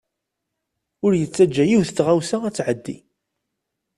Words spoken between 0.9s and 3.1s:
Ur yettaǧa yiwet n tɣawsa ad t-tɛeddi.